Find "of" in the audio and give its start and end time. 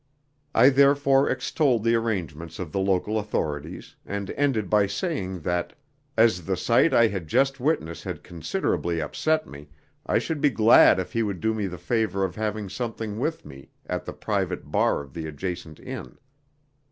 2.57-2.71, 12.23-12.35, 15.01-15.13